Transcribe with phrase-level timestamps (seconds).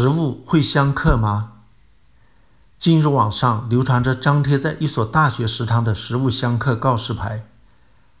[0.00, 1.54] 食物会相克吗？
[2.78, 7.48] 近日网上流传着张贴在一所大学食堂的食物相克告示牌，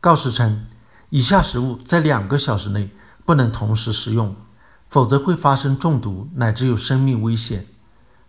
[0.00, 0.66] 告示称，
[1.10, 2.90] 以下食物在两个小时内
[3.24, 4.34] 不能同时食用，
[4.88, 7.66] 否则会发生中毒乃至有生命危险。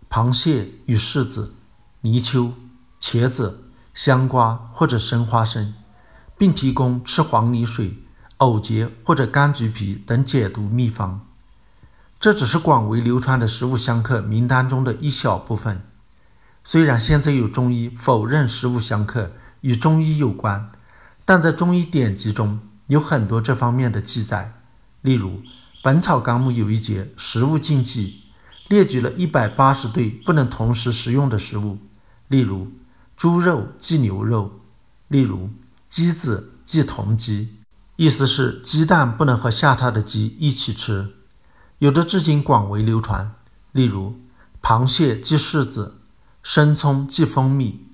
[0.08, 1.56] 螃蟹与柿子、
[2.02, 2.52] 泥鳅、
[3.00, 5.74] 茄子、香瓜或者生花生，
[6.38, 7.98] 并提供吃黄泥水、
[8.36, 11.26] 藕节或者柑橘皮等解毒秘方。
[12.20, 15.80] 这只是广为流传的食物相克名单中的一小部分。
[16.62, 19.32] 虽然现在有中医否认食物相克
[19.62, 20.70] 与中医有关，
[21.24, 24.52] 但在中医典籍中有很多这方面的记载。
[25.00, 25.38] 例如，
[25.82, 28.24] 《本草纲目》有一节“食物禁忌”，
[28.68, 31.78] 列举了一百八十对不能同时食用的食物。
[32.28, 32.70] 例如，
[33.16, 34.60] 猪肉忌牛肉；
[35.08, 35.48] 例如，
[35.88, 37.56] 鸡子忌同鸡，
[37.96, 41.14] 意思是鸡蛋不能和下它的鸡一起吃。
[41.80, 43.32] 有的至今广为流传，
[43.72, 44.20] 例如
[44.62, 45.96] 螃蟹忌柿子，
[46.42, 47.86] 生葱忌蜂蜜。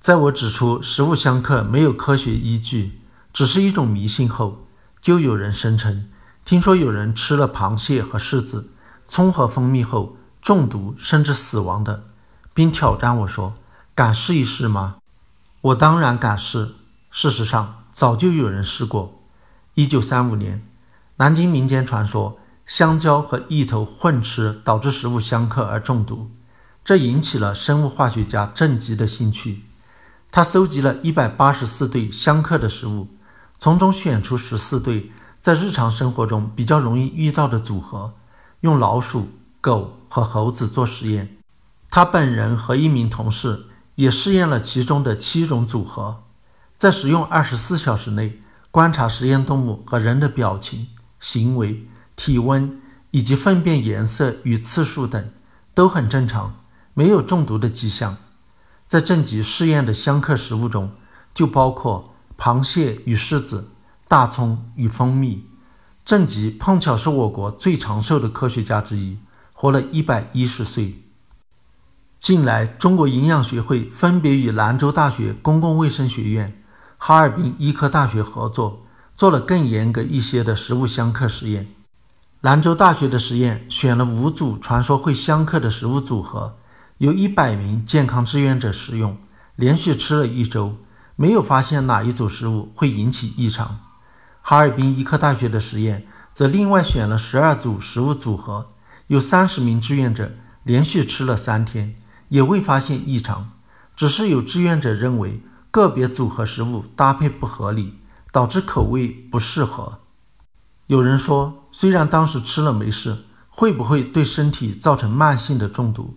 [0.00, 3.00] 在我指出食物相克没有科学依据，
[3.32, 4.66] 只是一种迷信后，
[5.00, 6.08] 就有人声称，
[6.44, 8.70] 听说有人吃了螃蟹和柿子、
[9.06, 12.02] 葱和蜂蜜后中毒甚至死亡的，
[12.52, 13.54] 并挑战我说
[13.94, 14.96] ：“敢试一试吗？”
[15.62, 16.74] 我当然敢试。
[17.12, 19.22] 事实上，早就有人试过。
[19.74, 20.66] 一九三五年，
[21.18, 22.36] 南京民间传说。
[22.68, 26.30] 香蕉和芋头混吃导致食物相克而中毒，
[26.84, 29.64] 这引起了生物化学家郑吉的兴趣。
[30.30, 33.08] 他搜集了一百八十四对相克的食物，
[33.56, 35.10] 从中选出十四对
[35.40, 38.12] 在日常生活中比较容易遇到的组合，
[38.60, 39.30] 用老鼠、
[39.62, 41.38] 狗和猴子做实验。
[41.88, 46.24] 他本人和一名同事也试验了其中的七种组合，
[46.76, 48.38] 在食用二十四小时内
[48.70, 50.88] 观察实验动物和人的表情、
[51.18, 51.86] 行为。
[52.18, 52.80] 体温
[53.12, 55.30] 以及粪便颜色与次数等
[55.72, 56.52] 都很正常，
[56.92, 58.16] 没有中毒的迹象。
[58.88, 60.90] 在正极试验的相克食物中，
[61.32, 63.70] 就包括螃蟹与柿子、
[64.08, 65.46] 大葱与蜂蜜。
[66.04, 69.18] 正极碰巧是我国最长寿的科学家之一，
[69.52, 71.04] 活了一百一十岁。
[72.18, 76.60] 近来，中国营养学会分别与兰州大学公共卫生学院、
[76.96, 78.82] 哈尔滨医科大学合作，
[79.14, 81.68] 做了更严格一些的食物相克实验。
[82.40, 86.56] 兰州大学的实验选了五组传说会相克的食物组合，
[86.98, 89.16] 由一百名健康志愿者食用，
[89.56, 90.76] 连续吃了一周，
[91.16, 93.80] 没有发现哪一组食物会引起异常。
[94.40, 98.68] 哈尔滨医科大学的实验则另外选了十二组食物组合，
[99.08, 100.30] 有三十名志愿者
[100.62, 101.96] 连续吃了三天，
[102.28, 103.50] 也未发现异常，
[103.96, 107.98] 只是有志愿者认为个别组合食物搭配不合理，
[108.30, 109.98] 导致口味不适合。
[110.88, 116.16] 有人说，虽然当时吃了没事，会不会对身体造成慢性的中毒？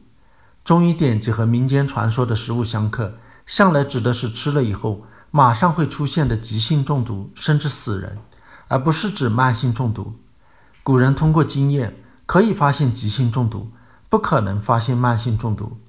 [0.63, 3.15] 中医典籍和民间传说的食物相克，
[3.45, 8.19] 向来指的是吃了以后马上会出现的急性中毒，甚至死人，
[8.69, 10.13] 而不是指慢性中毒。
[10.83, 13.69] 古人通过经验可以发现急性中毒，
[14.07, 15.81] 不可能发现慢性中毒。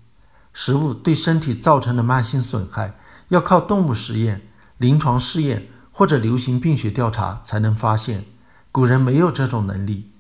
[0.53, 2.99] 食物对身体造成的慢性损害，
[3.29, 4.49] 要靠动物实验、
[4.79, 8.25] 临床试验或者流行病学调查才能发现。
[8.73, 10.11] 古人没有这种能力，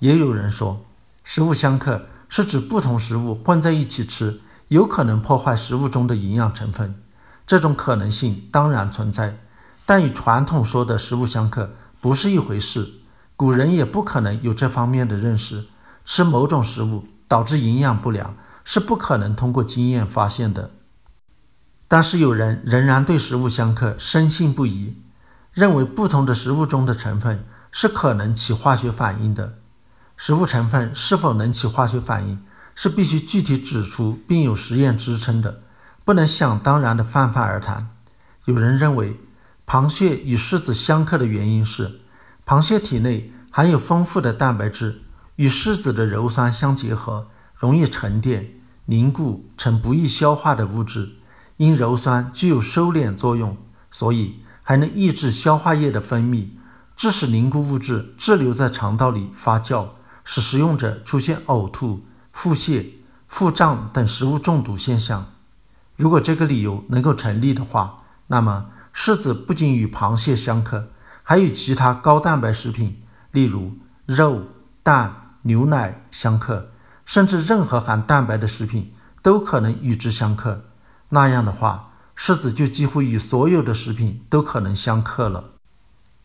[0.00, 0.84] 也有人说，
[1.22, 7.00] 食物相克是指不同食物混在一起吃，有可能破坏食物中的营养成分。
[7.46, 9.38] 这种可能性当然存在，
[9.86, 11.70] 但与传统说的食物相克
[12.00, 12.94] 不是一回事。
[13.36, 15.66] 古人也不可能有这方面的认识。
[16.04, 20.72] 吃某种食物导致营养不良，是不可能通过经验发现的。
[21.86, 24.96] 但是有人仍然对食物相克深信不疑，
[25.52, 27.44] 认为不同的食物中的成分。
[27.72, 29.58] 是可能起化学反应的，
[30.16, 32.44] 食物成分是否能起化学反应，
[32.74, 35.60] 是必须具体指出并有实验支撑的，
[36.04, 37.88] 不能想当然的泛泛而谈。
[38.44, 39.18] 有人认为，
[39.66, 42.00] 螃蟹与柿子相克的原因是，
[42.46, 45.00] 螃蟹体内含有丰富的蛋白质，
[45.36, 48.50] 与柿子的鞣酸相结合，容易沉淀
[48.84, 51.12] 凝固成不易消化的物质，
[51.56, 53.56] 因鞣酸具有收敛作用，
[53.90, 56.48] 所以还能抑制消化液的分泌。
[56.96, 59.88] 致使凝固物质滞留在肠道里发酵，
[60.24, 62.00] 使食用者出现呕吐、
[62.32, 62.86] 腹泻、
[63.26, 65.26] 腹胀等食物中毒现象。
[65.96, 70.88] 如果这个理由能够成立的话，那么柿子不仅与螃蟹相克，
[71.22, 73.72] 还与其他高蛋白食品，例如
[74.06, 74.44] 肉、
[74.82, 76.70] 蛋、牛奶相克，
[77.04, 80.64] 甚至任何含蛋白的食品都可能与之相克。
[81.10, 85.50] 那样的话，柿子就几乎与所有的食品都可能相克了。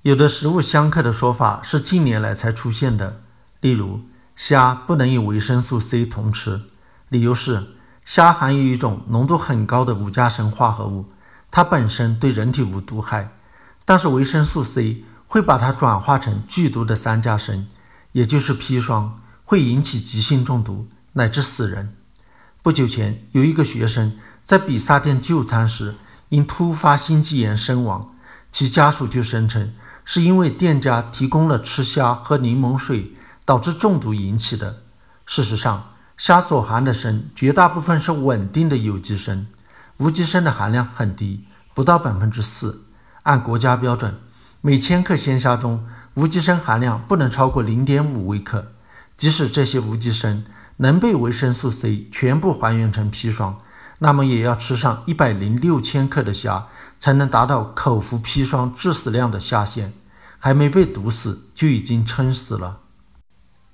[0.07, 3.23] 有的食物相克的说法是近年来才出现的，
[3.59, 4.03] 例如
[4.37, 6.61] 虾不能与维生素 C 同吃，
[7.09, 7.71] 理由是
[8.05, 11.07] 虾含有一种浓度很高的五价砷化合物，
[11.51, 13.33] 它本身对人体无毒害，
[13.83, 17.65] 但是维生素 C 会把它转化成剧毒的三价砷，
[18.13, 21.93] 也就是砒霜，会引起急性中毒乃至死人。
[22.61, 25.95] 不久前，有一个学生在比萨店就餐时
[26.29, 28.15] 因突发心肌炎身亡，
[28.53, 29.73] 其家属就声称
[30.07, 33.11] 是因为店家提供了吃虾喝柠檬水。
[33.47, 34.79] 导致中毒引起的。
[35.25, 39.45] 事实上，虾所含的砷绝大部分是稳定的有机砷，
[39.99, 42.83] 无机砷的含量很低，不到百分之四。
[43.23, 44.19] 按国家标准，
[44.59, 48.73] 每千克鲜虾中无机砷含量不能超过零点五微克。
[49.15, 50.43] 即使这些无机砷
[50.75, 53.57] 能被维生素 C 全部还原成砒霜，
[53.99, 56.67] 那么也要吃上一百零六千克的虾，
[56.99, 59.93] 才能达到口服砒霜致死量的下限。
[60.39, 62.81] 还没被毒死，就已经撑死了。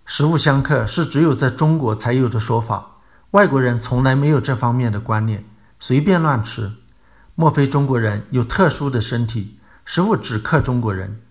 [0.06, 3.00] 食物相克是只有在中国才有的说法，
[3.32, 5.44] 外国人从来没有这方面的观念，
[5.78, 6.72] 随便乱吃。
[7.36, 11.22] 莫非中国人有特殊的身体，食物只克中国人？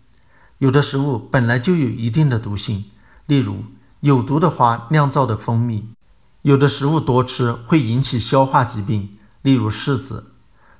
[0.59, 2.85] 有的食物本来就有一定的毒性，
[3.25, 3.65] 例如
[4.01, 5.95] 有毒的花酿造的蜂蜜；
[6.43, 10.25] 有的食物多吃会引起消化疾病，例如柿子；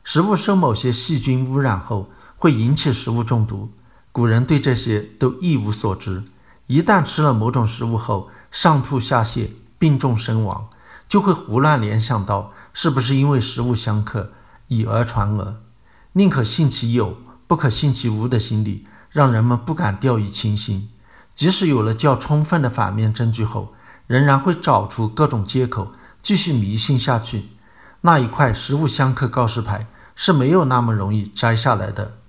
[0.03, 3.71] 食物受某些细菌污染后会引起食物中毒，
[4.11, 6.25] 古人对这些都一无所知。
[6.67, 10.69] 一旦吃了某种食物后上吐下泻、病重身亡，
[11.09, 14.33] 就会胡乱联想到是不是因为食物相克，
[14.67, 15.55] 以讹传讹。
[16.15, 20.89] 宁可信其有，不可信其无的心理，让人们不敢掉以轻心。
[21.37, 23.73] 即使有了较充分的反面证据后，
[24.07, 27.51] 仍然会找出各种借口继续迷信下去。
[28.03, 32.22] 那一块食物相克告示牌是没有那么容易摘下来的。